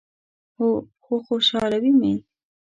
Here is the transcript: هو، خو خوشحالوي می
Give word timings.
هو، 0.57 0.69
خو 1.03 1.13
خوشحالوي 1.27 1.91
می 1.99 2.13